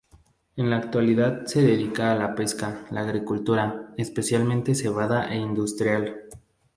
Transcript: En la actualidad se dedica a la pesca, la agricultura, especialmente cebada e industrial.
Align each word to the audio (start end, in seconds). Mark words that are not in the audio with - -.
En 0.55 0.71
la 0.71 0.77
actualidad 0.77 1.45
se 1.45 1.61
dedica 1.61 2.11
a 2.11 2.15
la 2.15 2.33
pesca, 2.33 2.87
la 2.89 3.01
agricultura, 3.01 3.93
especialmente 3.97 4.73
cebada 4.73 5.31
e 5.31 5.35
industrial. 5.37 6.23